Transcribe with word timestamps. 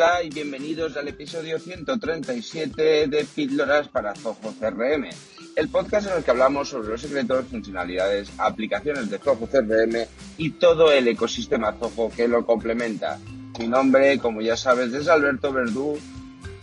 Hola 0.00 0.22
y 0.22 0.28
bienvenidos 0.30 0.96
al 0.96 1.08
episodio 1.08 1.58
137 1.58 3.08
de 3.08 3.24
Píldoras 3.24 3.88
para 3.88 4.14
Zoho 4.14 4.54
CRM, 4.60 5.08
el 5.56 5.68
podcast 5.70 6.06
en 6.06 6.18
el 6.18 6.22
que 6.22 6.30
hablamos 6.30 6.68
sobre 6.68 6.90
los 6.90 7.00
secretos, 7.00 7.46
funcionalidades, 7.46 8.30
aplicaciones 8.38 9.10
de 9.10 9.18
Zoho 9.18 9.48
CRM 9.48 10.06
y 10.36 10.50
todo 10.50 10.92
el 10.92 11.08
ecosistema 11.08 11.72
Zoho 11.72 12.12
que 12.14 12.28
lo 12.28 12.46
complementa. 12.46 13.18
Mi 13.58 13.66
nombre, 13.66 14.20
como 14.20 14.40
ya 14.40 14.56
sabes, 14.56 14.94
es 14.94 15.08
Alberto 15.08 15.52
Verdú 15.52 15.98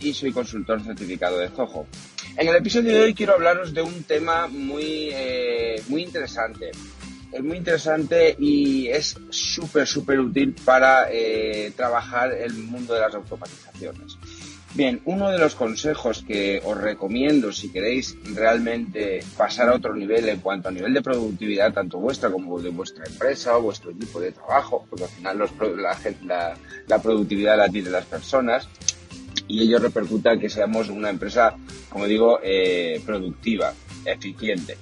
y 0.00 0.14
soy 0.14 0.32
consultor 0.32 0.82
certificado 0.82 1.36
de 1.36 1.50
Zoho. 1.50 1.86
En 2.38 2.48
el 2.48 2.56
episodio 2.56 2.90
de 2.94 3.02
hoy 3.02 3.12
quiero 3.12 3.34
hablaros 3.34 3.74
de 3.74 3.82
un 3.82 4.02
tema 4.04 4.46
muy, 4.46 5.10
eh, 5.12 5.82
muy 5.88 6.04
interesante 6.04 6.70
es 7.36 7.44
muy 7.44 7.58
interesante 7.58 8.34
y 8.38 8.88
es 8.88 9.16
súper, 9.30 9.86
súper 9.86 10.20
útil 10.20 10.54
para 10.64 11.08
eh, 11.10 11.72
trabajar 11.76 12.32
el 12.32 12.54
mundo 12.54 12.94
de 12.94 13.00
las 13.00 13.14
automatizaciones. 13.14 14.16
Bien, 14.74 15.00
uno 15.06 15.30
de 15.30 15.38
los 15.38 15.54
consejos 15.54 16.22
que 16.22 16.60
os 16.62 16.76
recomiendo 16.76 17.50
si 17.50 17.70
queréis 17.70 18.14
realmente 18.34 19.20
pasar 19.36 19.70
a 19.70 19.74
otro 19.74 19.94
nivel 19.94 20.28
en 20.28 20.40
cuanto 20.40 20.68
a 20.68 20.72
nivel 20.72 20.92
de 20.92 21.00
productividad, 21.00 21.72
tanto 21.72 21.98
vuestra 21.98 22.30
como 22.30 22.60
de 22.60 22.68
vuestra 22.68 23.06
empresa 23.06 23.56
o 23.56 23.62
vuestro 23.62 23.90
equipo 23.90 24.20
de 24.20 24.32
trabajo, 24.32 24.86
porque 24.90 25.04
al 25.04 25.10
final 25.10 25.38
la, 26.88 26.98
productividad 27.02 27.56
la 27.56 27.70
tienen 27.70 27.92
las 27.92 28.04
personas 28.04 28.68
y 29.48 29.62
ello 29.62 29.78
repercuta 29.78 30.32
en 30.32 30.40
que 30.40 30.50
seamos 30.50 30.90
una 30.90 31.08
empresa, 31.08 31.54
como 31.88 32.06
digo, 32.06 32.40
eh, 32.42 33.00
productiva, 33.06 33.72
eficiente. 34.04 34.76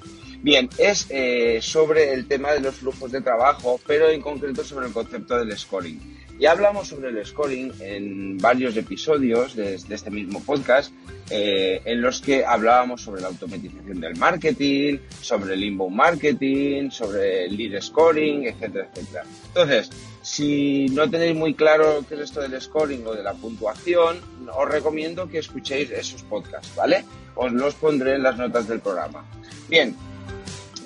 Bien, 0.44 0.68
es 0.76 1.06
eh, 1.08 1.60
sobre 1.62 2.12
el 2.12 2.26
tema 2.28 2.52
de 2.52 2.60
los 2.60 2.74
flujos 2.74 3.10
de 3.10 3.22
trabajo, 3.22 3.80
pero 3.86 4.10
en 4.10 4.20
concreto 4.20 4.62
sobre 4.62 4.88
el 4.88 4.92
concepto 4.92 5.42
del 5.42 5.56
scoring. 5.56 5.98
Ya 6.38 6.52
hablamos 6.52 6.88
sobre 6.88 7.08
el 7.08 7.24
scoring 7.24 7.72
en 7.80 8.36
varios 8.36 8.76
episodios 8.76 9.56
de, 9.56 9.76
este 9.76 10.10
mismo 10.10 10.44
podcast, 10.44 10.92
eh, 11.30 11.80
en 11.86 12.02
los 12.02 12.20
que 12.20 12.44
hablábamos 12.44 13.00
sobre 13.00 13.22
la 13.22 13.28
automatización 13.28 13.98
del 14.02 14.16
marketing, 14.16 14.98
sobre 15.18 15.54
el 15.54 15.64
inbound 15.64 15.96
marketing, 15.96 16.90
sobre 16.90 17.46
el 17.46 17.56
lead 17.56 17.80
scoring, 17.80 18.44
etcétera, 18.44 18.90
etcétera. 18.92 19.24
Entonces, 19.46 19.88
si 20.20 20.88
no 20.90 21.08
tenéis 21.08 21.34
muy 21.34 21.54
claro 21.54 22.04
qué 22.06 22.16
es 22.16 22.20
esto 22.20 22.42
del 22.42 22.60
scoring 22.60 23.06
o 23.06 23.14
de 23.14 23.22
la 23.22 23.32
puntuación, 23.32 24.18
os 24.54 24.68
recomiendo 24.68 25.26
que 25.26 25.38
escuchéis 25.38 25.90
esos 25.90 26.22
podcasts, 26.22 26.70
¿vale? 26.76 27.02
Os 27.34 27.50
los 27.50 27.74
pondré 27.76 28.16
en 28.16 28.22
las 28.22 28.36
notas 28.36 28.68
del 28.68 28.80
programa. 28.80 29.24
Bien, 29.70 29.96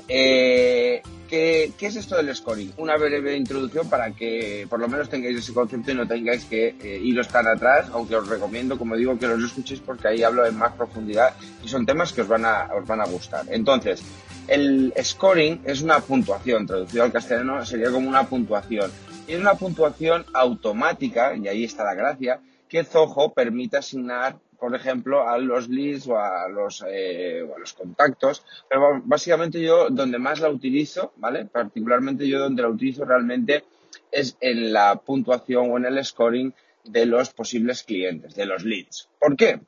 eh, 0.08 1.02
¿qué, 1.28 1.72
es 1.80 1.96
esto 1.96 2.16
del 2.16 2.34
scoring? 2.34 2.72
Una 2.78 2.96
breve 2.96 3.36
introducción 3.36 3.88
para 3.88 4.10
que 4.12 4.66
por 4.68 4.80
lo 4.80 4.88
menos 4.88 5.08
tengáis 5.08 5.38
ese 5.38 5.52
concepto 5.52 5.92
y 5.92 5.94
no 5.94 6.08
tengáis 6.08 6.44
que 6.44 6.74
eh, 6.82 7.00
iros 7.02 7.28
tan 7.28 7.46
atrás, 7.46 7.88
aunque 7.92 8.16
os 8.16 8.26
recomiendo, 8.28 8.78
como 8.78 8.96
digo, 8.96 9.18
que 9.18 9.28
los 9.28 9.42
escuchéis 9.42 9.80
porque 9.80 10.08
ahí 10.08 10.22
hablo 10.22 10.46
en 10.46 10.56
más 10.56 10.72
profundidad 10.72 11.34
y 11.62 11.68
son 11.68 11.84
temas 11.84 12.12
que 12.12 12.22
os 12.22 12.28
van 12.28 12.44
a, 12.44 12.70
os 12.74 12.86
van 12.86 13.00
a 13.00 13.06
gustar. 13.06 13.44
Entonces, 13.50 14.02
el 14.46 14.94
scoring 15.02 15.60
es 15.64 15.82
una 15.82 16.00
puntuación, 16.00 16.66
traducido 16.66 17.04
al 17.04 17.12
castellano 17.12 17.64
sería 17.66 17.90
como 17.90 18.08
una 18.08 18.26
puntuación. 18.26 18.90
Y 19.26 19.34
es 19.34 19.40
una 19.40 19.54
puntuación 19.54 20.24
automática, 20.32 21.36
y 21.36 21.48
ahí 21.48 21.64
está 21.64 21.84
la 21.84 21.92
gracia, 21.92 22.40
que 22.66 22.82
Zoho 22.84 23.34
permite 23.34 23.76
asignar 23.76 24.38
por 24.58 24.74
ejemplo, 24.74 25.28
a 25.28 25.38
los 25.38 25.68
leads 25.68 26.06
o 26.08 26.18
a 26.18 26.48
los, 26.48 26.84
eh, 26.88 27.42
o 27.42 27.54
a 27.54 27.58
los 27.58 27.72
contactos. 27.72 28.44
Pero 28.68 29.00
básicamente 29.04 29.60
yo 29.60 29.88
donde 29.90 30.18
más 30.18 30.40
la 30.40 30.50
utilizo, 30.50 31.12
¿vale? 31.16 31.44
Particularmente 31.46 32.28
yo 32.28 32.40
donde 32.40 32.62
la 32.62 32.68
utilizo 32.68 33.04
realmente 33.04 33.64
es 34.10 34.36
en 34.40 34.72
la 34.72 34.96
puntuación 34.96 35.70
o 35.70 35.76
en 35.76 35.86
el 35.86 36.04
scoring 36.04 36.52
de 36.84 37.06
los 37.06 37.30
posibles 37.30 37.82
clientes, 37.84 38.34
de 38.34 38.46
los 38.46 38.64
leads. 38.64 39.08
¿Por 39.20 39.36
qué? 39.36 39.60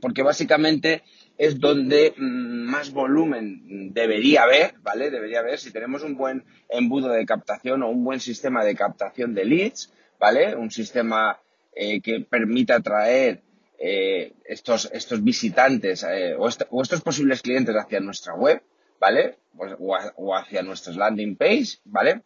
Porque 0.00 0.22
básicamente 0.22 1.02
es 1.36 1.60
donde 1.60 2.14
mm, 2.16 2.70
más 2.70 2.92
volumen 2.92 3.92
debería 3.92 4.42
haber, 4.42 4.74
¿vale? 4.82 5.10
Debería 5.10 5.40
haber 5.40 5.58
si 5.58 5.72
tenemos 5.72 6.02
un 6.02 6.16
buen 6.16 6.44
embudo 6.68 7.10
de 7.10 7.24
captación 7.26 7.82
o 7.82 7.90
un 7.90 8.04
buen 8.04 8.20
sistema 8.20 8.64
de 8.64 8.74
captación 8.74 9.34
de 9.34 9.44
leads, 9.44 9.92
¿vale? 10.18 10.56
Un 10.56 10.70
sistema 10.70 11.38
eh, 11.72 12.00
que 12.00 12.20
permita 12.20 12.76
atraer 12.76 13.42
eh, 13.82 14.34
estos, 14.44 14.90
estos 14.92 15.24
visitantes 15.24 16.04
eh, 16.04 16.34
o, 16.38 16.46
estos 16.48 17.00
posibles 17.00 17.40
clientes 17.40 17.74
hacia 17.74 17.98
nuestra 17.98 18.34
web, 18.34 18.62
¿vale? 19.00 19.38
Pues, 19.56 19.74
o, 19.78 20.36
hacia 20.36 20.62
nuestras 20.62 20.96
landing 20.96 21.34
page, 21.34 21.78
¿vale? 21.86 22.20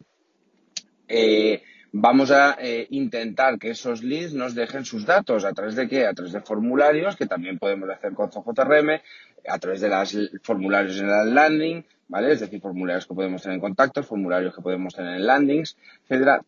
Eh, 1.07 1.63
vamos 1.93 2.29
a 2.31 2.57
intentar 2.89 3.57
que 3.57 3.69
esos 3.69 4.03
leads 4.03 4.33
nos 4.33 4.53
dejen 4.53 4.83
sus 4.83 5.05
datos. 5.05 5.45
¿A 5.45 5.53
través 5.53 5.75
de 5.75 5.87
qué? 5.87 6.05
A 6.05 6.13
través 6.13 6.33
de 6.33 6.41
formularios, 6.41 7.15
que 7.15 7.25
también 7.25 7.57
podemos 7.57 7.89
hacer 7.89 8.13
con 8.13 8.29
CRM, 8.29 8.99
a 9.47 9.57
través 9.57 9.79
de 9.79 9.87
los 9.87 10.17
formularios 10.43 10.99
en 10.99 11.07
la 11.07 11.23
landing, 11.23 11.85
¿vale? 12.09 12.33
Es 12.33 12.41
decir, 12.41 12.59
formularios 12.59 13.07
que 13.07 13.13
podemos 13.13 13.41
tener 13.41 13.55
en 13.55 13.61
contactos, 13.61 14.05
formularios 14.05 14.53
que 14.53 14.61
podemos 14.61 14.93
tener 14.93 15.15
en 15.15 15.25
landings, 15.25 15.77
etcétera 16.03 16.43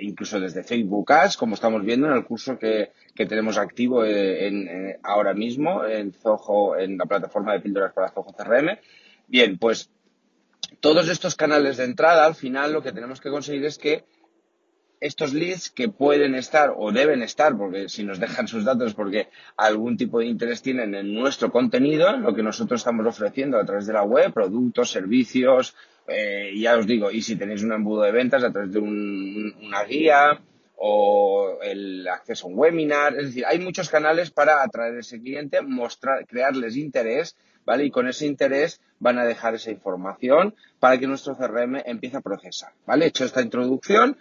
incluso 0.00 0.40
desde 0.40 0.64
Facebook 0.64 1.12
Ads, 1.12 1.36
como 1.36 1.54
estamos 1.54 1.84
viendo 1.84 2.06
en 2.06 2.14
el 2.14 2.24
curso 2.24 2.58
que, 2.58 2.92
tenemos 3.14 3.58
activo 3.58 4.04
eh, 4.04 4.46
en, 4.46 4.68
eh, 4.68 4.98
ahora 5.02 5.34
mismo 5.34 5.84
en 5.84 6.12
Zoho, 6.12 6.78
en 6.78 6.98
la 6.98 7.06
plataforma 7.06 7.52
de 7.52 7.60
píldoras 7.60 7.92
para 7.92 8.10
Zoho 8.10 8.32
CRM. 8.32 8.78
Bien, 9.26 9.58
pues 9.58 9.90
todos 10.80 11.08
estos 11.08 11.34
canales 11.34 11.76
de 11.76 11.84
entrada, 11.84 12.26
al 12.26 12.34
final 12.34 12.72
lo 12.72 12.82
que 12.82 12.92
tenemos 12.92 13.20
que 13.20 13.30
conseguir 13.30 13.64
es 13.64 13.78
que 13.78 14.04
estos 15.00 15.34
leads 15.34 15.70
que 15.70 15.88
pueden 15.88 16.34
estar 16.34 16.72
o 16.76 16.92
deben 16.92 17.22
estar, 17.22 17.56
porque 17.56 17.88
si 17.88 18.04
nos 18.04 18.18
dejan 18.18 18.48
sus 18.48 18.64
datos 18.64 18.94
porque 18.94 19.28
algún 19.56 19.96
tipo 19.96 20.20
de 20.20 20.26
interés 20.26 20.62
tienen 20.62 20.94
en 20.94 21.14
nuestro 21.14 21.50
contenido, 21.50 22.16
lo 22.16 22.34
que 22.34 22.42
nosotros 22.42 22.80
estamos 22.80 23.06
ofreciendo 23.06 23.58
a 23.58 23.64
través 23.64 23.86
de 23.86 23.92
la 23.92 24.02
web, 24.02 24.32
productos, 24.32 24.90
servicios, 24.90 25.74
eh, 26.08 26.52
ya 26.56 26.76
os 26.76 26.86
digo, 26.86 27.10
y 27.10 27.22
si 27.22 27.36
tenéis 27.36 27.62
un 27.62 27.72
embudo 27.72 28.02
de 28.02 28.12
ventas 28.12 28.44
a 28.44 28.52
través 28.52 28.72
de 28.72 28.78
una 28.78 29.84
guía 29.84 30.40
o 30.76 31.58
el 31.62 32.06
acceso 32.06 32.46
a 32.46 32.50
un 32.50 32.58
webinar, 32.58 33.16
es 33.16 33.26
decir, 33.26 33.44
hay 33.46 33.58
muchos 33.58 33.88
canales 33.88 34.30
para 34.30 34.62
atraer 34.62 34.96
a 34.96 35.00
ese 35.00 35.20
cliente, 35.20 35.62
mostrar, 35.62 36.26
crearles 36.26 36.76
interés, 36.76 37.36
¿vale? 37.64 37.86
Y 37.86 37.90
con 37.90 38.08
ese 38.08 38.26
interés 38.26 38.80
van 38.98 39.18
a 39.18 39.24
dejar 39.24 39.54
esa 39.54 39.70
información 39.70 40.54
para 40.78 40.98
que 40.98 41.06
nuestro 41.06 41.36
CRM 41.36 41.82
empiece 41.84 42.18
a 42.18 42.20
procesar, 42.20 42.72
¿vale? 42.86 43.06
Hecho 43.06 43.24
esta 43.24 43.42
introducción, 43.42 44.16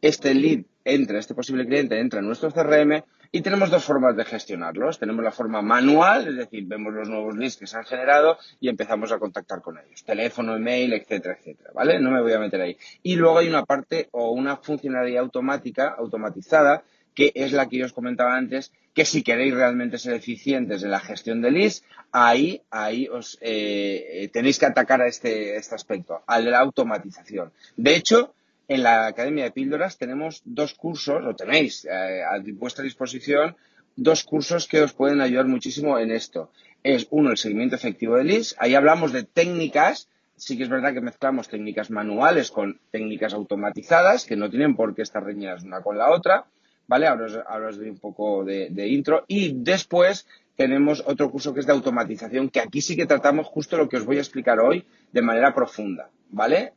este 0.00 0.34
lead 0.34 0.64
entra, 0.84 1.18
este 1.18 1.34
posible 1.34 1.66
cliente 1.66 1.98
entra 1.98 2.20
en 2.20 2.26
nuestro 2.26 2.50
CRM 2.50 3.02
y 3.30 3.42
tenemos 3.42 3.70
dos 3.70 3.84
formas 3.84 4.16
de 4.16 4.24
gestionarlos. 4.24 4.98
Tenemos 4.98 5.22
la 5.22 5.30
forma 5.30 5.60
manual, 5.60 6.28
es 6.28 6.36
decir, 6.36 6.64
vemos 6.66 6.94
los 6.94 7.08
nuevos 7.08 7.36
leads 7.36 7.56
que 7.56 7.66
se 7.66 7.76
han 7.76 7.84
generado 7.84 8.38
y 8.60 8.68
empezamos 8.68 9.12
a 9.12 9.18
contactar 9.18 9.60
con 9.60 9.78
ellos. 9.78 10.02
Teléfono, 10.04 10.56
email, 10.56 10.94
etcétera, 10.94 11.36
etcétera, 11.38 11.70
¿vale? 11.74 12.00
No 12.00 12.10
me 12.10 12.22
voy 12.22 12.32
a 12.32 12.38
meter 12.38 12.60
ahí. 12.60 12.76
Y 13.02 13.16
luego 13.16 13.38
hay 13.38 13.48
una 13.48 13.64
parte 13.64 14.08
o 14.12 14.30
una 14.30 14.56
funcionalidad 14.56 15.22
automática, 15.22 15.94
automatizada, 15.98 16.82
que 17.14 17.32
es 17.34 17.52
la 17.52 17.68
que 17.68 17.78
yo 17.78 17.84
os 17.84 17.92
comentaba 17.92 18.36
antes, 18.36 18.72
que 18.94 19.04
si 19.04 19.22
queréis 19.22 19.52
realmente 19.52 19.98
ser 19.98 20.14
eficientes 20.14 20.82
en 20.82 20.90
la 20.90 21.00
gestión 21.00 21.42
de 21.42 21.50
leads, 21.50 21.84
ahí, 22.12 22.62
ahí 22.70 23.08
os 23.08 23.38
eh, 23.40 24.30
tenéis 24.32 24.58
que 24.58 24.66
atacar 24.66 25.02
a 25.02 25.08
este, 25.08 25.56
este 25.56 25.74
aspecto, 25.74 26.22
al 26.26 26.44
de 26.44 26.52
la 26.52 26.60
automatización. 26.60 27.52
De 27.76 27.94
hecho, 27.96 28.34
en 28.68 28.82
la 28.82 29.06
Academia 29.06 29.44
de 29.44 29.50
Píldoras 29.50 29.96
tenemos 29.96 30.42
dos 30.44 30.74
cursos, 30.74 31.24
o 31.24 31.34
tenéis 31.34 31.86
eh, 31.86 32.22
a 32.22 32.38
vuestra 32.52 32.84
disposición, 32.84 33.56
dos 33.96 34.22
cursos 34.24 34.68
que 34.68 34.82
os 34.82 34.92
pueden 34.92 35.20
ayudar 35.20 35.46
muchísimo 35.46 35.98
en 35.98 36.10
esto. 36.10 36.52
Es 36.82 37.08
uno, 37.10 37.30
el 37.30 37.38
seguimiento 37.38 37.76
efectivo 37.76 38.16
de 38.16 38.24
leads. 38.24 38.54
Ahí 38.58 38.74
hablamos 38.74 39.12
de 39.12 39.24
técnicas. 39.24 40.08
Sí 40.36 40.56
que 40.56 40.62
es 40.62 40.68
verdad 40.68 40.92
que 40.92 41.00
mezclamos 41.00 41.48
técnicas 41.48 41.90
manuales 41.90 42.52
con 42.52 42.78
técnicas 42.92 43.34
automatizadas, 43.34 44.24
que 44.24 44.36
no 44.36 44.48
tienen 44.48 44.76
por 44.76 44.94
qué 44.94 45.02
estar 45.02 45.24
reñidas 45.24 45.64
una 45.64 45.82
con 45.82 45.98
la 45.98 46.10
otra. 46.10 46.44
¿Vale? 46.86 47.06
Ahora 47.06 47.68
os, 47.68 47.76
doy 47.76 47.88
un 47.88 47.98
poco 47.98 48.44
de, 48.44 48.68
de 48.70 48.86
intro. 48.86 49.24
Y 49.26 49.52
después 49.54 50.28
tenemos 50.56 51.02
otro 51.06 51.30
curso 51.30 51.52
que 51.52 51.60
es 51.60 51.66
de 51.66 51.72
automatización, 51.72 52.50
que 52.50 52.60
aquí 52.60 52.80
sí 52.80 52.96
que 52.96 53.06
tratamos 53.06 53.46
justo 53.46 53.76
lo 53.76 53.88
que 53.88 53.96
os 53.96 54.04
voy 54.04 54.18
a 54.18 54.20
explicar 54.20 54.60
hoy 54.60 54.86
de 55.10 55.22
manera 55.22 55.52
profunda. 55.54 56.10
¿Vale? 56.30 56.74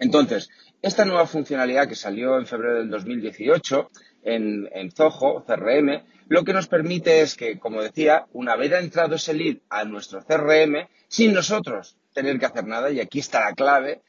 Entonces, 0.00 0.50
esta 0.84 1.06
nueva 1.06 1.26
funcionalidad 1.26 1.88
que 1.88 1.94
salió 1.94 2.38
en 2.38 2.46
febrero 2.46 2.80
del 2.80 2.90
2018 2.90 3.90
en, 4.22 4.68
en 4.70 4.90
Zoho, 4.90 5.42
CRM, 5.46 6.04
lo 6.28 6.44
que 6.44 6.52
nos 6.52 6.66
permite 6.66 7.22
es 7.22 7.36
que, 7.36 7.58
como 7.58 7.82
decía, 7.82 8.26
una 8.34 8.54
vez 8.54 8.70
entrado 8.72 9.14
ese 9.14 9.32
lead 9.32 9.56
a 9.70 9.86
nuestro 9.86 10.22
CRM, 10.22 10.86
sin 11.08 11.32
nosotros 11.32 11.96
tener 12.12 12.38
que 12.38 12.44
hacer 12.44 12.66
nada, 12.66 12.90
y 12.90 13.00
aquí 13.00 13.20
está 13.20 13.40
la 13.40 13.54
clave, 13.54 14.02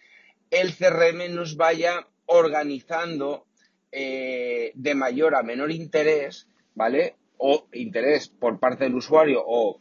el 0.51 0.75
CRM 0.75 1.33
nos 1.33 1.55
vaya 1.55 2.07
organizando 2.25 3.45
eh, 3.89 4.73
de 4.75 4.95
mayor 4.95 5.35
a 5.35 5.43
menor 5.43 5.71
interés, 5.71 6.45
¿vale? 6.73 7.15
O 7.37 7.69
interés 7.71 8.27
por 8.27 8.59
parte 8.59 8.83
del 8.83 8.95
usuario 8.95 9.41
o 9.45 9.79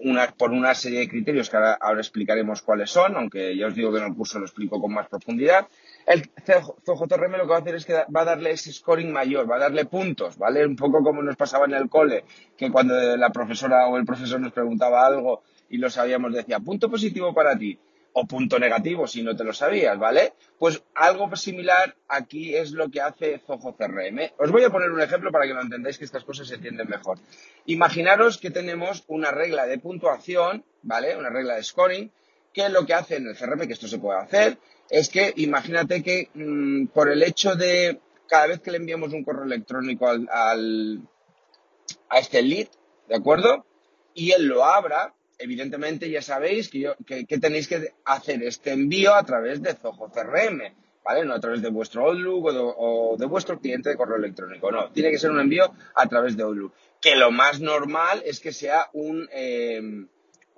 una, 0.00 0.28
por 0.28 0.52
una 0.52 0.74
serie 0.74 1.00
de 1.00 1.08
criterios 1.08 1.50
que 1.50 1.56
ahora, 1.56 2.00
explicaremos 2.00 2.62
cuáles 2.62 2.90
son, 2.90 3.16
aunque 3.16 3.56
ya 3.56 3.66
os 3.66 3.74
digo 3.74 3.92
que 3.92 3.98
en 3.98 4.06
el 4.06 4.14
curso 4.14 4.38
lo 4.38 4.46
explico 4.46 4.80
con 4.80 4.92
más 4.92 5.08
profundidad. 5.08 5.66
El 6.08 6.22
CJRM 6.22 7.32
lo 7.32 7.42
que 7.42 7.50
va 7.50 7.56
a 7.56 7.60
hacer 7.60 7.74
es 7.74 7.84
que 7.84 7.92
va 7.92 8.22
a 8.22 8.24
darle 8.24 8.52
ese 8.52 8.72
scoring 8.72 9.12
mayor, 9.12 9.48
va 9.50 9.56
a 9.56 9.58
darle 9.58 9.84
puntos, 9.84 10.38
¿vale? 10.38 10.64
Un 10.64 10.74
poco 10.74 11.02
como 11.02 11.22
nos 11.22 11.36
pasaba 11.36 11.66
en 11.66 11.74
el 11.74 11.90
cole, 11.90 12.24
que 12.56 12.70
cuando 12.70 12.94
la 13.18 13.28
profesora 13.28 13.86
o 13.88 13.98
el 13.98 14.06
profesor 14.06 14.40
nos 14.40 14.52
preguntaba 14.52 15.04
algo 15.06 15.42
y 15.68 15.76
lo 15.76 15.90
sabíamos, 15.90 16.32
decía, 16.32 16.60
punto 16.60 16.90
positivo 16.90 17.34
para 17.34 17.58
ti 17.58 17.78
o 18.14 18.26
punto 18.26 18.58
negativo 18.58 19.06
si 19.06 19.22
no 19.22 19.36
te 19.36 19.44
lo 19.44 19.52
sabías, 19.52 19.98
¿vale? 19.98 20.32
Pues 20.58 20.82
algo 20.94 21.36
similar 21.36 21.94
aquí 22.08 22.54
es 22.54 22.72
lo 22.72 22.88
que 22.88 23.02
hace 23.02 23.40
Zoho 23.46 23.76
CRM. 23.76 24.32
Os 24.38 24.50
voy 24.50 24.64
a 24.64 24.70
poner 24.70 24.90
un 24.90 25.02
ejemplo 25.02 25.30
para 25.30 25.46
que 25.46 25.52
lo 25.52 25.60
entendáis 25.60 25.98
que 25.98 26.06
estas 26.06 26.24
cosas 26.24 26.48
se 26.48 26.54
entienden 26.54 26.88
mejor. 26.88 27.18
Imaginaros 27.66 28.38
que 28.38 28.50
tenemos 28.50 29.04
una 29.08 29.30
regla 29.30 29.66
de 29.66 29.78
puntuación, 29.78 30.64
¿vale? 30.80 31.18
Una 31.18 31.28
regla 31.28 31.56
de 31.56 31.62
scoring, 31.62 32.10
que 32.52 32.68
lo 32.68 32.86
que 32.86 32.94
hace 32.94 33.16
en 33.16 33.28
el 33.28 33.36
CRM, 33.36 33.66
que 33.66 33.72
esto 33.72 33.88
se 33.88 33.98
puede 33.98 34.20
hacer, 34.20 34.58
es 34.90 35.08
que 35.08 35.32
imagínate 35.36 36.02
que 36.02 36.30
mm, 36.34 36.86
por 36.86 37.10
el 37.10 37.22
hecho 37.22 37.54
de 37.54 38.00
cada 38.26 38.46
vez 38.46 38.60
que 38.60 38.70
le 38.70 38.78
enviamos 38.78 39.12
un 39.12 39.24
correo 39.24 39.44
electrónico 39.44 40.08
al, 40.08 41.00
a 42.08 42.18
este 42.18 42.42
lead, 42.42 42.68
¿de 43.08 43.16
acuerdo? 43.16 43.64
Y 44.14 44.32
él 44.32 44.46
lo 44.46 44.64
abra, 44.64 45.14
evidentemente 45.38 46.10
ya 46.10 46.22
sabéis 46.22 46.68
que, 46.68 46.94
tenéis 47.40 47.68
que 47.68 47.94
hacer 48.04 48.42
este 48.42 48.72
envío 48.72 49.14
a 49.14 49.24
través 49.24 49.62
de 49.62 49.74
Zoho 49.74 50.10
CRM, 50.10 50.60
¿vale? 51.04 51.24
No 51.24 51.34
a 51.34 51.40
través 51.40 51.62
de 51.62 51.70
vuestro 51.70 52.06
Outlook 52.06 52.46
o 52.46 53.16
de, 53.18 53.26
vuestro 53.26 53.58
cliente 53.58 53.90
de 53.90 53.96
correo 53.96 54.16
electrónico, 54.16 54.70
no, 54.70 54.90
tiene 54.90 55.10
que 55.10 55.18
ser 55.18 55.30
un 55.30 55.40
envío 55.40 55.72
a 55.94 56.06
través 56.06 56.36
de 56.36 56.42
Outlook. 56.42 56.74
Que 57.00 57.16
lo 57.16 57.30
más 57.30 57.60
normal 57.60 58.22
es 58.26 58.40
que 58.40 58.52
sea 58.52 58.88
un, 58.92 59.28
eh, 59.32 59.80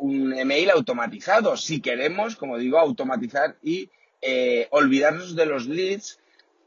un 0.00 0.32
email 0.34 0.70
automatizado, 0.70 1.56
si 1.56 1.80
queremos, 1.80 2.36
como 2.36 2.58
digo, 2.58 2.78
automatizar 2.78 3.56
y 3.62 3.90
eh, 4.20 4.66
olvidarnos 4.70 5.36
de 5.36 5.46
los 5.46 5.66
leads 5.66 6.18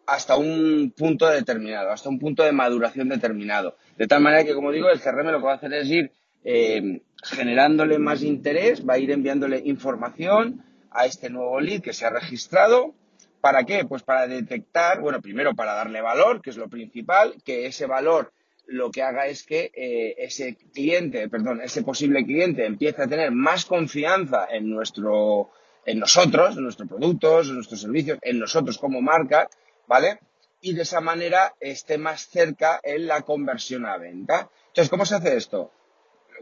hasta 0.05 0.37
un 0.37 0.93
punto 0.95 1.27
determinado, 1.27 1.91
hasta 1.91 2.09
un 2.09 2.19
punto 2.19 2.43
de 2.43 2.51
maduración 2.51 3.09
determinado. 3.09 3.77
De 3.97 4.07
tal 4.07 4.21
manera 4.21 4.43
que, 4.43 4.53
como 4.53 4.71
digo, 4.71 4.89
el 4.89 4.99
CRM 4.99 5.31
lo 5.31 5.39
que 5.39 5.45
va 5.45 5.53
a 5.53 5.55
hacer 5.55 5.73
es 5.73 5.89
ir 5.89 6.11
eh, 6.43 7.01
generándole 7.23 7.99
más 7.99 8.21
interés, 8.21 8.87
va 8.87 8.95
a 8.95 8.99
ir 8.99 9.11
enviándole 9.11 9.61
información 9.65 10.63
a 10.91 11.05
este 11.05 11.29
nuevo 11.29 11.59
lead 11.59 11.81
que 11.81 11.93
se 11.93 12.05
ha 12.05 12.09
registrado. 12.09 12.93
¿Para 13.41 13.65
qué? 13.65 13.85
Pues 13.85 14.03
para 14.03 14.27
detectar, 14.27 15.01
bueno, 15.01 15.21
primero 15.21 15.53
para 15.53 15.73
darle 15.73 16.01
valor, 16.01 16.41
que 16.41 16.49
es 16.49 16.57
lo 16.57 16.69
principal, 16.69 17.35
que 17.43 17.65
ese 17.65 17.85
valor 17.85 18.31
lo 18.67 18.91
que 18.91 19.01
haga 19.01 19.27
es 19.27 19.43
que 19.43 19.71
eh, 19.73 20.15
ese 20.17 20.55
cliente, 20.73 21.29
perdón, 21.29 21.61
ese 21.61 21.83
posible 21.83 22.25
cliente 22.25 22.65
empiece 22.65 23.01
a 23.01 23.07
tener 23.07 23.31
más 23.31 23.65
confianza 23.65 24.47
en 24.49 24.69
nuestro, 24.69 25.51
en 25.85 25.99
nosotros, 25.99 26.57
en 26.57 26.63
nuestros 26.63 26.87
productos, 26.87 27.49
en 27.49 27.55
nuestros 27.55 27.81
servicios, 27.81 28.19
en 28.21 28.39
nosotros 28.39 28.77
como 28.77 29.01
marca, 29.01 29.49
¿vale? 29.87 30.19
Y 30.61 30.73
de 30.73 30.83
esa 30.83 31.01
manera 31.01 31.53
esté 31.59 31.97
más 31.97 32.27
cerca 32.29 32.79
en 32.83 33.07
la 33.07 33.21
conversión 33.21 33.85
a 33.85 33.97
venta. 33.97 34.49
Entonces, 34.67 34.89
¿cómo 34.89 35.05
se 35.05 35.15
hace 35.15 35.35
esto? 35.35 35.71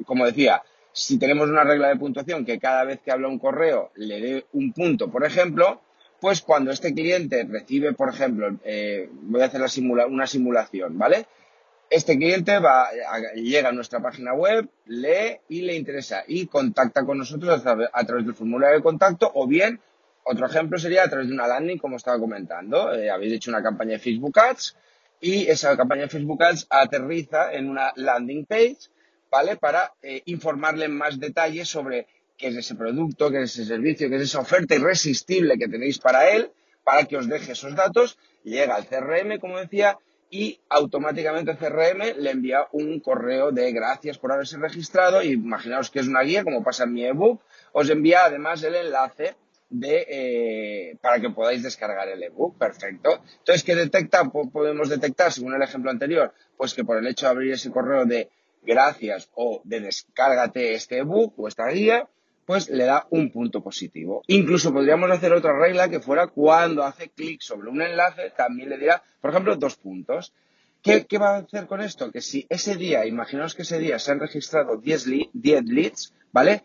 como 0.06 0.26
decía, 0.26 0.64
si 0.92 1.18
tenemos 1.18 1.50
una 1.50 1.64
regla 1.64 1.90
de 1.90 1.96
puntuación 1.96 2.46
que 2.46 2.60
cada 2.60 2.84
vez 2.84 3.00
que 3.02 3.12
habla 3.12 3.28
un 3.28 3.40
correo 3.40 3.92
le 3.96 4.20
dé 4.20 4.46
un 4.54 4.74
punto, 4.74 5.10
por 5.10 5.26
ejemplo, 5.26 5.82
pues 6.20 6.42
cuando 6.42 6.72
este 6.72 6.94
cliente 6.94 7.46
recibe, 7.50 7.94
por 7.94 8.10
ejemplo, 8.10 8.58
eh, 8.64 9.10
voy 9.12 9.42
a 9.42 9.46
hacer 9.46 9.62
una 10.08 10.28
simulación, 10.28 10.98
¿vale? 10.98 11.26
Este 11.92 12.18
cliente 12.18 12.58
va, 12.58 12.90
llega 13.36 13.70
a 13.70 13.72
nuestra 13.74 14.00
página 14.00 14.34
web, 14.34 14.68
lee 14.86 15.42
y 15.50 15.62
le 15.62 15.76
interesa 15.76 16.24
y 16.26 16.48
contacta 16.48 17.06
con 17.06 17.18
nosotros 17.18 17.62
a, 17.66 18.06
través 18.06 18.26
del 18.26 18.34
formulario 18.34 18.78
de 18.78 18.82
contacto 18.82 19.30
o 19.36 19.46
bien, 19.46 19.80
otro 20.24 20.46
ejemplo 20.48 20.80
sería 20.80 21.04
a 21.04 21.10
través 21.10 21.28
de 21.28 21.34
una 21.34 21.48
landing, 21.48 21.78
como 21.78 21.98
estaba 21.98 22.18
comentando. 22.18 22.94
Eh, 22.94 23.10
habéis 23.10 23.34
hecho 23.34 23.52
una 23.52 23.62
campaña 23.62 23.92
de 23.92 24.00
Facebook 24.00 24.40
Ads 24.40 24.78
y 25.20 25.48
esa 25.48 25.76
campaña 25.76 26.04
de 26.04 26.08
Facebook 26.08 26.42
Ads 26.42 26.68
aterriza 26.70 27.52
en 27.52 27.70
una 27.70 27.92
landing 27.96 28.46
page 28.46 28.78
¿vale? 29.32 29.56
Para 29.56 29.94
eh, 30.04 30.22
informarle 30.26 30.86
en 30.86 30.98
más 30.98 31.20
detalles 31.20 31.70
sobre 31.70 32.06
qué 32.38 32.48
es 32.50 32.58
ese 32.58 32.76
producto, 32.76 33.32
qué 33.32 33.44
es 33.44 33.54
ese 33.54 33.66
servicio, 33.66 34.10
qué 34.10 34.18
es 34.18 34.24
esa 34.24 34.40
oferta 34.40 34.76
irresistible 34.76 35.58
que 35.58 35.70
tenéis 35.70 35.98
para 36.00 36.30
él, 36.30 36.52
para 36.84 37.06
que 37.06 37.18
os 37.18 37.28
deje 37.28 37.54
esos 37.54 37.76
datos, 37.76 38.18
llega 38.44 38.76
al 38.76 38.86
CRM, 38.86 39.40
como 39.40 39.58
decía, 39.58 39.98
y 40.32 40.62
automáticamente 40.70 41.58
CRM 41.58 42.18
le 42.18 42.32
envía 42.32 42.66
un 42.72 43.02
correo 43.02 43.52
de 43.52 43.72
gracias 43.74 44.18
por 44.18 44.32
haberse 44.32 44.58
registrado 44.58 45.22
y 45.22 45.34
imaginaos 45.34 45.92
que 45.92 46.00
es 46.00 46.08
una 46.08 46.22
guía, 46.22 46.46
como 46.46 46.64
pasa 46.64 46.86
en 46.86 46.94
mi 46.94 47.06
ebook, 47.06 47.42
os 47.74 47.90
envía 47.90 48.24
además 48.24 48.64
el 48.64 48.76
enlace 48.76 49.36
de, 49.70 50.06
eh, 50.10 50.98
para 51.02 51.20
que 51.20 51.30
podáis 51.32 51.64
descargar 51.64 52.08
el 52.08 52.24
ebook. 52.24 52.58
Perfecto. 52.58 53.22
Entonces, 53.40 53.64
¿qué 53.64 53.76
detecta? 53.76 54.24
Podemos 54.24 54.88
detectar, 54.88 55.34
según 55.34 55.54
el 55.54 55.62
ejemplo 55.64 55.92
anterior, 55.92 56.34
pues 56.56 56.74
que 56.74 56.86
por 56.86 56.98
el 56.98 57.08
hecho 57.08 57.26
de 57.26 57.32
abrir 57.32 57.54
ese 57.54 57.70
correo 57.70 58.06
de 58.06 58.30
gracias 58.64 59.30
o 59.36 59.62
de 59.66 59.82
descárgate 59.82 60.74
este 60.76 61.00
ebook 61.00 61.38
o 61.38 61.50
esta 61.50 61.68
guía, 61.68 62.08
pues 62.46 62.70
le 62.70 62.86
da 62.86 63.08
un 63.12 63.32
punto 63.32 63.62
positivo. 63.62 64.24
Incluso 64.28 64.74
podríamos 64.74 65.10
hacer 65.12 65.34
otra 65.34 65.58
regla 65.58 65.90
que 65.90 66.00
fuera 66.00 66.28
cuando 66.28 66.84
hace 66.84 67.10
clic 67.10 67.42
sobre 67.42 67.70
un 67.70 67.82
enlace, 67.82 68.32
también 68.36 68.70
le 68.70 68.78
dirá, 68.78 69.04
por 69.22 69.32
ejemplo, 69.32 69.56
dos 69.56 69.76
puntos. 69.76 70.34
¿Qué, 70.82 71.06
va 71.20 71.36
a 71.36 71.38
hacer 71.38 71.68
con 71.68 71.82
esto? 71.82 72.12
Que 72.12 72.22
si 72.22 72.48
ese 72.50 72.76
día, 72.76 73.06
imaginaos 73.06 73.54
que 73.54 73.62
ese 73.62 73.78
día 73.78 74.00
se 74.00 74.12
han 74.12 74.20
registrado 74.20 74.78
10, 74.78 75.06
10 75.32 75.64
leads, 75.66 76.14
¿vale? 76.32 76.64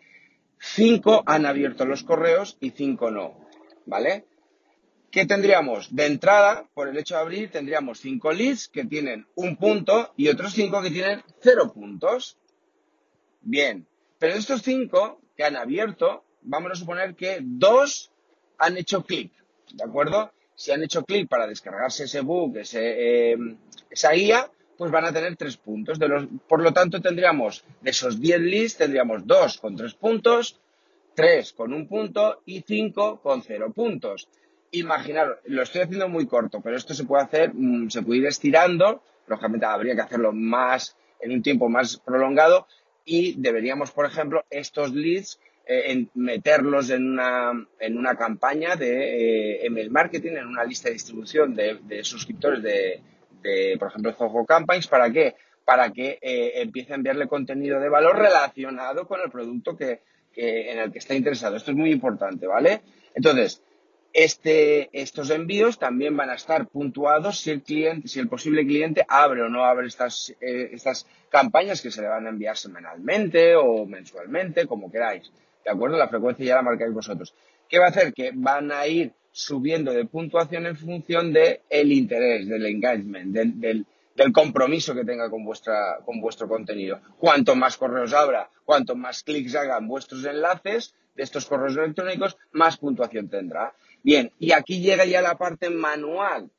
5 0.59 1.23
han 1.25 1.45
abierto 1.45 1.85
los 1.85 2.03
correos 2.03 2.57
y 2.59 2.71
5 2.71 3.11
no, 3.11 3.47
¿vale? 3.85 4.25
¿Qué 5.11 5.25
tendríamos? 5.25 5.95
De 5.95 6.05
entrada, 6.05 6.67
por 6.73 6.89
el 6.89 6.97
hecho 6.97 7.15
de 7.15 7.21
abrir, 7.21 7.49
tendríamos 7.49 7.99
cinco 7.99 8.31
leads 8.31 8.67
que 8.67 8.85
tienen 8.85 9.25
un 9.35 9.55
punto 9.55 10.13
y 10.17 10.27
otros 10.27 10.53
cinco 10.53 10.81
que 10.81 10.91
tienen 10.91 11.23
cero 11.39 11.71
puntos. 11.73 12.37
Bien, 13.41 13.87
pero 14.19 14.35
estos 14.35 14.61
cinco 14.61 15.21
que 15.37 15.43
han 15.43 15.55
abierto, 15.55 16.23
vamos 16.41 16.71
a 16.71 16.75
suponer 16.75 17.15
que 17.15 17.39
dos 17.41 18.11
han 18.57 18.75
hecho 18.75 19.03
clic, 19.03 19.31
¿de 19.73 19.83
acuerdo? 19.83 20.31
Si 20.55 20.71
han 20.71 20.83
hecho 20.83 21.05
clic 21.05 21.29
para 21.29 21.47
descargarse 21.47 22.05
ese 22.05 22.21
book, 22.21 22.57
ese, 22.57 23.31
em, 23.31 23.57
esa 23.89 24.11
guía, 24.11 24.49
pues 24.75 24.91
van 24.91 25.05
a 25.05 25.13
tener 25.13 25.35
tres 25.35 25.55
puntos. 25.57 25.99
De 25.99 26.07
los, 26.07 26.25
por 26.47 26.61
lo 26.61 26.73
tanto, 26.73 26.99
tendríamos 26.99 27.63
de 27.81 27.91
esos 27.91 28.19
diez 28.19 28.39
leads, 28.39 28.77
tendríamos 28.77 29.25
dos 29.25 29.59
con 29.59 29.75
tres 29.75 29.93
puntos, 29.93 30.59
tres 31.13 31.53
con 31.53 31.73
un 31.73 31.87
punto 31.87 32.41
y 32.45 32.61
cinco 32.61 33.21
con 33.21 33.43
cero 33.43 33.71
puntos 33.71 34.27
imaginar, 34.71 35.41
lo 35.45 35.63
estoy 35.63 35.81
haciendo 35.81 36.09
muy 36.09 36.27
corto, 36.27 36.61
pero 36.61 36.75
esto 36.75 36.93
se 36.93 37.05
puede 37.05 37.23
hacer, 37.23 37.51
mm, 37.53 37.89
se 37.89 38.01
puede 38.01 38.19
ir 38.19 38.25
estirando, 38.27 39.01
lógicamente 39.27 39.65
habría 39.65 39.95
que 39.95 40.01
hacerlo 40.01 40.31
más, 40.33 40.95
en 41.19 41.31
un 41.31 41.41
tiempo 41.41 41.69
más 41.69 41.97
prolongado 41.97 42.67
y 43.07 43.35
deberíamos, 43.37 43.91
por 43.91 44.05
ejemplo, 44.05 44.43
estos 44.49 44.93
leads 44.93 45.39
eh, 45.65 46.05
meterlos 46.13 46.89
en 46.89 47.13
una, 47.13 47.51
en 47.79 47.97
una 47.97 48.15
campaña 48.15 48.75
de 48.75 49.55
eh, 49.55 49.65
email 49.65 49.89
marketing, 49.89 50.33
en 50.33 50.45
una 50.47 50.65
lista 50.65 50.89
de 50.89 50.93
distribución 50.93 51.55
de, 51.55 52.03
suscriptores 52.03 52.61
de, 52.61 53.77
por 53.79 53.87
ejemplo, 53.87 54.13
Zoho 54.13 54.45
Campaigns. 54.45 54.87
¿Para 54.87 55.09
qué? 55.09 55.35
Para 55.63 55.91
que 55.91 56.19
eh, 56.21 56.61
empiece 56.61 56.91
a 56.91 56.97
enviarle 56.97 57.29
contenido 57.29 57.79
de 57.79 57.87
valor 57.87 58.17
relacionado 58.17 59.07
con 59.07 59.21
el 59.21 59.31
producto 59.31 59.77
que, 59.77 60.01
en 60.35 60.77
el 60.77 60.91
que 60.91 60.99
está 60.99 61.15
interesado. 61.15 61.55
Esto 61.55 61.71
es 61.71 61.77
muy 61.77 61.91
importante, 61.91 62.45
¿vale? 62.45 62.81
Entonces, 63.15 63.63
este, 64.17 64.89
estos 64.99 65.29
envíos 65.29 65.77
también 65.77 66.17
van 66.17 66.31
a 66.31 66.33
estar 66.33 66.67
puntuados 66.69 67.37
si 67.39 67.51
el 67.51 67.61
cliente, 67.61 68.07
si 68.07 68.19
el 68.19 68.27
posible 68.27 68.65
cliente 68.65 69.05
abre 69.07 69.43
o 69.43 69.47
no 69.47 69.63
abre 69.63 69.85
estas, 69.85 70.35
eh, 70.41 70.71
estas 70.73 71.05
campañas 71.29 71.83
que 71.83 71.91
se 71.91 72.01
le 72.01 72.07
van 72.07 72.25
a 72.25 72.29
enviar 72.29 72.57
semanalmente 72.57 73.55
o 73.55 73.85
mensualmente, 73.85 74.65
como 74.65 74.91
queráis. 74.91 75.31
¿De 75.63 75.69
acuerdo? 75.69 75.97
La 75.97 76.07
frecuencia 76.07 76.43
ya 76.43 76.55
la 76.55 76.63
marcáis 76.63 76.91
vosotros. 76.91 77.35
¿Qué 77.69 77.77
va 77.77 77.85
a 77.85 77.89
hacer? 77.89 78.11
Que 78.11 78.31
van 78.33 78.71
a 78.71 78.87
ir 78.87 79.13
subiendo 79.31 79.93
de 79.93 80.05
puntuación 80.05 80.65
en 80.65 80.77
función 80.77 81.31
del 81.31 81.59
el 81.69 81.91
interés, 81.91 82.47
del 82.47 82.65
engagement, 82.65 83.35
del, 83.35 83.85
compromiso 84.33 84.95
que 84.95 85.05
tenga 85.05 85.29
con, 85.29 85.45
vuestra, 85.45 85.99
con 86.03 86.19
vuestro 86.19 86.47
contenido. 86.47 86.99
Cuanto 87.19 87.55
más 87.55 87.77
correos 87.77 88.13
abra, 88.13 88.49
cuanto 88.65 88.95
más 88.95 89.21
clics 89.21 89.53
hagan 89.53 89.87
vuestros 89.87 90.25
enlaces 90.25 90.95
de 91.17 91.23
estos 91.23 91.47
correos 91.47 91.75
electrónicos, 91.75 92.37
más 92.51 92.77
puntuación 92.77 93.27
tendrá. 93.27 93.73
Bien, 94.03 94.31
y 94.39 94.51
aquí 94.53 94.79
llega 94.79 95.03
ya 95.03 95.21
la 95.21 95.37
parte 95.37 95.69
manual, 95.69 96.49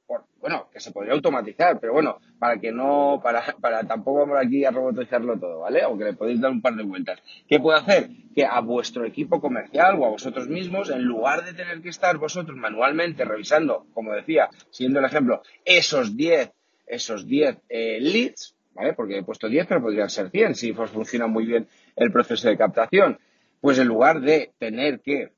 bueno, 0.41 0.69
que 0.73 0.81
se 0.81 0.91
podría 0.91 1.15
automatizar, 1.15 1.79
pero 1.81 1.93
bueno, 1.93 2.19
para 2.39 2.59
que 2.59 2.73
no, 2.73 3.21
para, 3.23 3.43
para 3.61 3.85
tampoco 3.85 4.21
vamos 4.21 4.39
aquí 4.39 4.65
a 4.65 4.71
robotizarlo 4.71 5.39
todo, 5.39 5.61
¿vale? 5.61 5.83
Aunque 5.83 6.05
le 6.05 6.13
podéis 6.13 6.41
dar 6.41 6.51
un 6.51 6.61
par 6.61 6.75
de 6.75 6.83
vueltas. 6.83 7.21
¿Qué 7.49 7.61
puede 7.61 7.79
hacer? 7.79 8.11
Que 8.35 8.45
a 8.45 8.61
vuestro 8.61 9.05
equipo 9.05 9.41
comercial 9.41 9.97
o 9.99 10.07
a 10.07 10.11
vosotros 10.11 10.49
mismos, 10.49 10.91
en 10.91 11.03
lugar 11.05 11.45
de 11.45 11.55
tener 11.55 11.81
que 11.81 11.89
estar 11.89 12.19
vosotros 12.19 12.57
manualmente 12.57 13.25
revisando, 13.25 13.87
como 13.95 14.13
decía, 14.13 14.51
siendo 14.71 14.99
el 14.99 15.05
ejemplo, 15.05 15.43
esos 15.65 16.17
10, 16.17 16.53
esos 16.87 17.27
10 17.27 17.57
eh, 17.69 17.99
leads, 18.01 18.57
¿vale? 18.75 18.93
Porque 18.95 19.19
he 19.19 19.23
puesto 19.23 19.49
10, 19.49 19.67
pero 19.67 19.83
podrían 19.83 20.11
ser 20.11 20.31
100 20.31 20.55
si 20.55 20.73
funciona 20.73 21.27
muy 21.27 21.47
bien 21.47 21.69
el 21.97 22.13
proceso 22.13 22.49
de 22.49 22.57
captación. 22.57 23.19
Pues 23.61 23.79
en 23.79 23.89
lugar 23.89 24.21
de 24.21 24.53
tener 24.59 25.01
que 25.01 25.33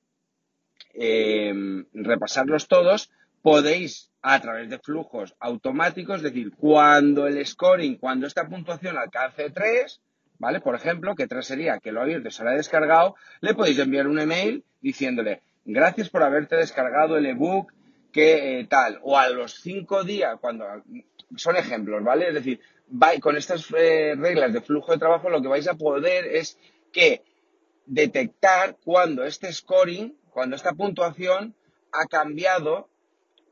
eh, 0.95 1.85
repasarlos 1.93 2.69
todos, 2.69 3.11
podéis 3.43 4.11
a 4.23 4.41
través 4.41 4.69
de 4.69 4.79
flujos 4.79 5.35
automáticos, 5.41 6.17
es 6.19 6.23
decir, 6.25 6.53
cuando 6.57 7.27
el 7.27 7.45
scoring, 7.47 7.97
cuando 7.97 8.27
esta 8.27 8.47
puntuación 8.47 8.99
alcance 8.99 9.51
3, 9.51 10.01
¿vale? 10.39 10.61
Por 10.61 10.75
ejemplo, 10.75 11.15
que 11.15 11.27
3 11.27 11.47
sería 11.47 11.79
que 11.79 11.93
lo 11.93 12.03
abierto 12.03 12.29
y 12.29 12.31
se 12.31 12.45
lo 12.45 12.51
ha 12.51 12.55
descargado, 12.55 13.17
le 13.41 13.55
podéis 13.55 13.79
enviar 13.79 14.07
un 14.07 14.19
email 14.19 14.65
diciéndole, 14.81 15.41
gracias 15.65 16.11
por 16.11 16.23
haberte 16.23 16.57
descargado 16.57 17.17
el 17.17 17.27
ebook, 17.27 17.73
que 18.13 18.61
eh, 18.61 18.67
tal, 18.67 18.99
o 19.03 19.17
a 19.17 19.29
los 19.31 19.55
5 19.61 20.05
días, 20.05 20.37
cuando 20.41 20.67
son 21.37 21.57
ejemplos, 21.57 22.03
¿vale? 22.03 22.29
Es 22.29 22.35
decir, 22.35 22.61
con 23.21 23.37
estas 23.37 23.67
eh, 23.77 24.15
reglas 24.17 24.53
de 24.53 24.61
flujo 24.61 24.93
de 24.93 24.99
trabajo 24.99 25.31
lo 25.31 25.41
que 25.41 25.49
vais 25.49 25.69
a 25.69 25.75
poder 25.75 26.27
es 26.27 26.59
que 26.93 27.23
detectar 27.87 28.77
cuando 28.85 29.25
este 29.25 29.53
scoring, 29.53 30.17
cuando 30.31 30.57
esta 30.57 30.73
puntuación 30.73 31.55
ha 31.93 32.07
cambiado, 32.07 32.89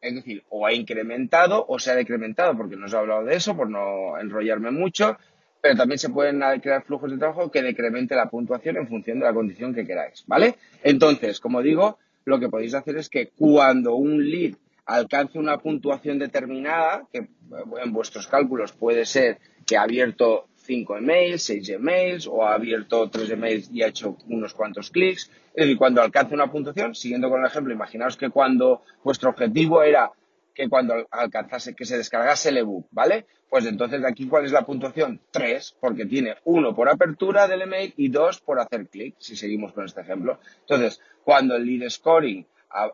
es 0.01 0.15
decir, 0.15 0.45
o 0.49 0.67
ha 0.67 0.73
incrementado 0.73 1.65
o 1.69 1.79
se 1.79 1.91
ha 1.91 1.95
decrementado, 1.95 2.57
porque 2.57 2.77
no 2.77 2.87
os 2.87 2.93
he 2.93 2.97
hablado 2.97 3.25
de 3.25 3.35
eso, 3.35 3.57
por 3.57 3.69
no 3.69 4.19
enrollarme 4.19 4.71
mucho, 4.71 5.19
pero 5.61 5.77
también 5.77 5.99
se 5.99 6.11
pueden 6.11 6.41
crear 6.61 6.85
flujos 6.85 7.11
de 7.11 7.19
trabajo 7.19 7.51
que 7.51 7.63
decremente 7.63 8.15
la 8.15 8.31
puntuación 8.31 8.77
en 8.77 8.89
función 8.89 9.19
de 9.19 9.25
la 9.27 9.35
condición 9.35 9.75
que 9.75 9.85
queráis, 9.85 10.25
¿vale? 10.27 10.57
Entonces, 10.85 11.41
como 11.41 11.63
digo, 11.63 11.99
lo 12.25 12.39
que 12.39 12.49
podéis 12.49 12.75
hacer 12.75 12.97
es 12.97 13.09
que 13.09 13.31
cuando 13.31 13.97
un 13.97 14.31
lead 14.31 14.55
alcance 14.87 15.39
una 15.39 15.59
puntuación 15.59 16.19
determinada, 16.19 17.07
que 17.13 17.29
en 17.83 17.93
vuestros 17.93 18.29
cálculos 18.29 18.73
puede 18.73 19.05
ser 19.05 19.39
que 19.67 19.77
ha 19.77 19.83
abierto 19.83 20.47
5 20.69 20.99
emails, 20.99 21.43
6 21.45 21.71
emails 21.71 22.27
o 22.27 22.45
ha 22.45 22.55
abierto 22.55 23.09
3 23.09 23.31
emails 23.31 23.71
y 23.73 23.83
ha 23.83 23.89
hecho 23.89 24.19
unos 24.29 24.53
cuantos 24.53 24.91
clics. 24.91 25.31
Es 25.55 25.65
decir, 25.65 25.79
cuando 25.79 26.03
alcance 26.03 26.35
una 26.35 26.53
puntuación, 26.53 26.95
siguiendo 26.95 27.31
con 27.31 27.41
el 27.41 27.47
ejemplo, 27.47 27.73
imaginaos 27.73 28.19
que 28.19 28.29
cuando 28.29 28.83
vuestro 29.03 29.31
objetivo 29.31 29.83
era 29.83 30.13
que 30.55 30.69
cuando 30.69 31.07
alcanzase, 31.11 31.75
que 31.75 31.87
se 31.87 31.97
descargase 31.97 32.51
el 32.51 32.59
ebook, 32.59 32.87
¿vale? 32.91 33.27
Pues 33.49 33.65
entonces 33.65 34.03
de 34.03 34.09
aquí, 34.09 34.29
¿cuál 34.29 34.45
es 34.45 34.53
la 34.53 34.67
puntuación? 34.67 35.21
3, 35.31 35.77
porque 35.81 36.05
tiene 36.05 36.35
1 36.45 36.75
por 36.75 36.89
apertura 36.89 37.49
del 37.49 37.63
email 37.63 37.95
y 37.97 38.09
2 38.09 38.41
por 38.41 38.61
hacer 38.61 38.89
clic, 38.89 39.15
si 39.19 39.37
seguimos 39.37 39.73
con 39.73 39.87
este 39.87 40.03
ejemplo. 40.03 40.39
Entonces, 40.61 41.01
cuando 41.25 41.57
el 41.57 41.65
lead 41.65 41.89
scoring 41.89 42.45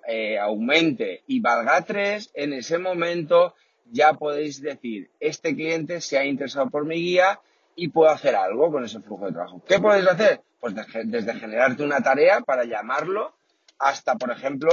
eh, 0.07 0.38
aumente 0.38 1.25
y 1.26 1.40
valga 1.40 1.81
3, 1.81 2.31
en 2.35 2.52
ese 2.52 2.78
momento 2.78 3.54
ya 3.90 4.12
podéis 4.12 4.62
decir, 4.62 5.11
este 5.19 5.54
cliente 5.57 6.00
se 6.00 6.19
ha 6.19 6.25
interesado 6.25 6.71
por 6.71 6.87
mi 6.87 6.97
guía 6.97 7.40
y 7.76 7.88
puedo 7.88 8.11
hacer 8.11 8.35
algo 8.35 8.71
con 8.71 8.85
ese 8.85 9.00
flujo 9.00 9.26
de 9.26 9.33
trabajo. 9.33 9.62
¿Qué 9.66 9.78
podéis 9.78 10.07
hacer? 10.07 10.43
Pues 10.61 10.75
desde 11.04 11.35
generarte 11.35 11.83
una 11.83 12.00
tarea 12.00 12.40
para 12.40 12.64
llamarlo 12.64 13.35
hasta, 13.78 14.16
por 14.16 14.31
ejemplo, 14.31 14.71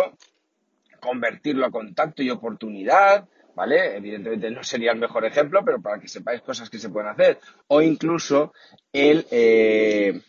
convertirlo 1.01 1.65
a 1.65 1.71
contacto 1.71 2.23
y 2.23 2.29
oportunidad, 2.29 3.27
¿vale? 3.55 3.97
Evidentemente 3.97 4.51
no 4.51 4.63
sería 4.63 4.91
el 4.91 4.99
mejor 4.99 5.25
ejemplo, 5.25 5.61
pero 5.65 5.81
para 5.81 5.99
que 5.99 6.07
sepáis 6.07 6.41
cosas 6.41 6.69
que 6.69 6.79
se 6.79 6.89
pueden 6.89 7.09
hacer. 7.09 7.39
O 7.67 7.81
incluso 7.81 8.53
el 8.93 9.25
eh, 9.31 10.21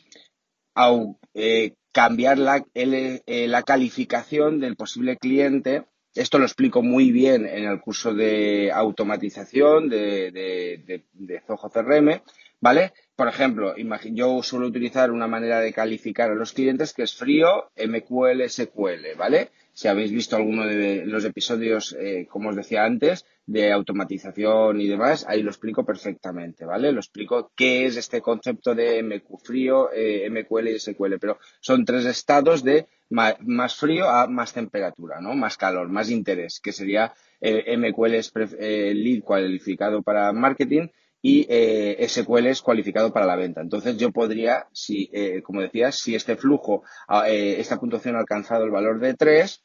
eh, 1.35 1.75
cambiar 1.93 2.39
la, 2.39 2.65
eh, 2.75 3.47
la 3.49 3.63
calificación 3.63 4.61
del 4.61 4.77
posible 4.77 5.17
cliente. 5.17 5.85
Esto 6.15 6.39
lo 6.39 6.45
explico 6.45 6.83
muy 6.83 7.11
bien 7.11 7.47
en 7.47 7.65
el 7.65 7.81
curso 7.81 8.13
de 8.13 8.71
automatización 8.73 9.89
de, 9.89 10.31
de, 10.31 11.05
de, 11.13 11.41
Zoho 11.47 11.71
CRM, 11.71 12.21
¿vale? 12.63 12.93
Por 13.17 13.29
ejemplo, 13.29 13.75
yo 14.13 14.43
suelo 14.43 14.69
utilizar 14.69 15.11
una 15.11 15.27
manera 15.27 15.61
de 15.61 15.73
calificar 15.73 16.31
a 16.31 16.35
los 16.35 16.53
clientes 16.53 16.95
que 16.95 17.03
es 17.03 17.15
frío, 17.15 17.71
MQL, 17.77 18.49
SQL, 18.49 19.17
¿vale? 19.19 19.51
Si 19.75 19.89
habéis 19.89 20.13
visto 20.13 20.37
alguno 20.37 20.67
de 20.67 21.05
los 21.05 21.25
episodios, 21.25 21.95
eh, 21.99 22.27
como 22.31 22.51
os 22.51 22.57
decía 22.57 22.85
antes, 22.85 23.27
de 23.47 23.73
automatización 23.73 24.81
y 24.81 24.87
demás, 24.87 25.27
ahí 25.29 25.43
lo 25.43 25.51
explico 25.51 25.85
perfectamente, 25.85 26.65
¿vale? 26.65 26.93
Lo 26.93 27.01
explico 27.01 27.51
qué 27.57 27.85
es 27.87 27.97
este 27.97 28.21
concepto 28.21 28.75
de 28.75 29.03
MQ 29.03 29.39
frío, 29.43 29.91
eh, 29.93 30.29
MQL 30.31 30.69
y 30.69 30.79
SQL, 30.79 31.19
pero 31.21 31.39
son 31.61 31.85
tres 31.85 32.07
estados 32.07 32.63
de 32.63 32.87
más 33.11 33.77
frío 33.77 34.09
a 34.09 34.27
más 34.27 34.53
temperatura, 34.53 35.21
¿no? 35.21 35.35
Más 35.35 35.59
calor, 35.59 35.89
más 35.89 36.11
interés, 36.11 36.61
que 36.61 36.73
sería 36.73 37.13
eh, 37.41 37.77
MQL 37.77 38.15
es 38.15 38.33
lead 38.35 39.23
cualificado 39.23 40.03
para 40.03 40.33
marketing 40.33 40.89
y 41.23 41.45
SQL 41.45 42.47
es 42.47 42.61
cualificado 42.61 43.13
para 43.13 43.27
la 43.27 43.37
venta. 43.37 43.61
Entonces 43.61 43.97
yo 43.97 44.11
podría, 44.11 44.67
si, 44.73 45.11
como 45.45 45.61
decía, 45.61 45.93
si 45.93 46.17
este 46.17 46.37
flujo, 46.37 46.83
esta 47.27 47.79
puntuación 47.79 48.17
ha 48.17 48.21
alcanzado 48.21 48.65
el 48.65 48.71
valor 48.71 48.99
de 48.99 49.15
3, 49.15 49.63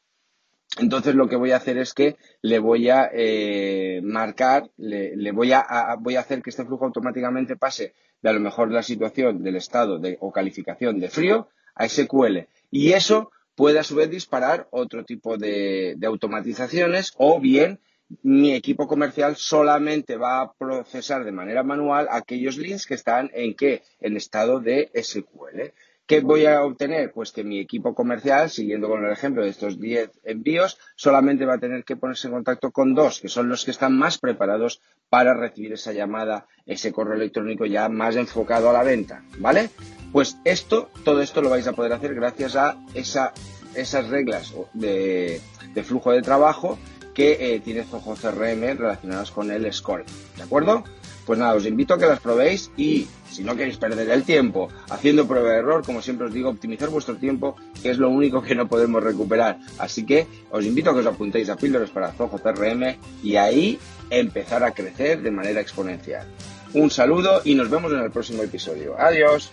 entonces 0.76 1.14
lo 1.14 1.28
que 1.28 1.36
voy 1.36 1.52
a 1.52 1.56
hacer 1.56 1.78
es 1.78 1.94
que 1.94 2.16
le 2.42 2.58
voy 2.58 2.90
a 2.90 3.10
eh, 3.12 4.00
marcar, 4.04 4.70
le, 4.76 5.32
voy, 5.32 5.52
a, 5.52 5.96
voy 5.98 6.16
a 6.16 6.20
hacer 6.20 6.42
que 6.42 6.50
este 6.50 6.64
flujo 6.64 6.84
automáticamente 6.84 7.56
pase 7.56 7.94
de 8.20 8.28
a 8.28 8.32
lo 8.32 8.40
mejor 8.40 8.70
la 8.70 8.82
situación 8.82 9.42
del 9.42 9.56
estado 9.56 9.98
de, 9.98 10.18
o 10.20 10.30
calificación 10.30 11.00
de 11.00 11.08
frío 11.08 11.48
a 11.74 11.88
SQL. 11.88 12.48
Y 12.70 12.92
eso 12.92 13.32
puede 13.54 13.78
a 13.78 13.84
su 13.84 13.96
vez 13.96 14.10
disparar 14.10 14.68
otro 14.70 15.04
tipo 15.04 15.36
de 15.36 15.96
automatizaciones 16.04 17.14
o 17.16 17.40
bien 17.40 17.80
mi 18.22 18.54
equipo 18.54 18.86
comercial 18.86 19.36
solamente 19.36 20.16
va 20.16 20.40
a 20.40 20.52
procesar 20.52 21.24
de 21.24 21.32
manera 21.32 21.62
manual 21.62 22.08
aquellos 22.10 22.56
links 22.56 22.86
que 22.86 22.94
están 22.94 23.30
en 23.34 23.54
qué? 23.54 23.82
En 24.00 24.16
estado 24.16 24.60
de 24.60 24.90
SQL. 24.94 25.72
¿Qué 26.08 26.22
voy 26.22 26.46
a 26.46 26.62
obtener? 26.62 27.12
Pues 27.12 27.32
que 27.32 27.44
mi 27.44 27.60
equipo 27.60 27.94
comercial, 27.94 28.48
siguiendo 28.48 28.88
con 28.88 29.04
el 29.04 29.12
ejemplo 29.12 29.42
de 29.42 29.50
estos 29.50 29.78
10 29.78 30.10
envíos, 30.24 30.78
solamente 30.96 31.44
va 31.44 31.56
a 31.56 31.58
tener 31.58 31.84
que 31.84 31.96
ponerse 31.96 32.28
en 32.28 32.32
contacto 32.32 32.70
con 32.70 32.94
dos, 32.94 33.20
que 33.20 33.28
son 33.28 33.50
los 33.50 33.66
que 33.66 33.72
están 33.72 33.94
más 33.94 34.16
preparados 34.16 34.80
para 35.10 35.34
recibir 35.34 35.74
esa 35.74 35.92
llamada, 35.92 36.46
ese 36.64 36.92
correo 36.92 37.16
electrónico 37.16 37.66
ya 37.66 37.90
más 37.90 38.16
enfocado 38.16 38.70
a 38.70 38.72
la 38.72 38.84
venta, 38.84 39.22
¿vale? 39.38 39.68
Pues 40.10 40.38
esto, 40.46 40.88
todo 41.04 41.20
esto 41.20 41.42
lo 41.42 41.50
vais 41.50 41.66
a 41.66 41.74
poder 41.74 41.92
hacer 41.92 42.14
gracias 42.14 42.56
a 42.56 42.78
esas 42.94 44.08
reglas 44.08 44.54
de, 44.72 45.42
flujo 45.84 46.12
de 46.12 46.22
trabajo 46.22 46.78
que 47.18 47.54
eh, 47.56 47.58
tiene 47.58 47.82
Zoho 47.82 48.14
CRM 48.14 48.78
relacionadas 48.78 49.32
con 49.32 49.50
el 49.50 49.72
score, 49.72 50.04
¿de 50.36 50.42
acuerdo? 50.44 50.84
Pues 51.26 51.36
nada, 51.36 51.54
os 51.54 51.66
invito 51.66 51.94
a 51.94 51.98
que 51.98 52.06
las 52.06 52.20
probéis 52.20 52.70
y 52.76 53.08
si 53.28 53.42
no 53.42 53.56
queréis 53.56 53.76
perder 53.76 54.08
el 54.08 54.22
tiempo 54.22 54.68
haciendo 54.88 55.26
prueba 55.26 55.50
de 55.50 55.58
error, 55.58 55.84
como 55.84 56.00
siempre 56.00 56.28
os 56.28 56.32
digo, 56.32 56.48
optimizar 56.48 56.90
vuestro 56.90 57.16
tiempo, 57.16 57.56
que 57.82 57.90
es 57.90 57.98
lo 57.98 58.08
único 58.08 58.40
que 58.40 58.54
no 58.54 58.68
podemos 58.68 59.02
recuperar. 59.02 59.58
Así 59.78 60.06
que 60.06 60.28
os 60.52 60.64
invito 60.64 60.90
a 60.90 60.94
que 60.94 61.00
os 61.00 61.06
apuntéis 61.06 61.48
a 61.48 61.56
Píldoras 61.56 61.90
para 61.90 62.12
Zoho 62.12 62.38
CRM 62.38 62.96
y 63.24 63.34
ahí 63.34 63.80
empezar 64.10 64.62
a 64.62 64.70
crecer 64.70 65.20
de 65.20 65.32
manera 65.32 65.60
exponencial. 65.60 66.24
Un 66.72 66.88
saludo 66.88 67.42
y 67.44 67.56
nos 67.56 67.68
vemos 67.68 67.92
en 67.92 67.98
el 67.98 68.12
próximo 68.12 68.44
episodio. 68.44 68.94
Adiós. 68.96 69.50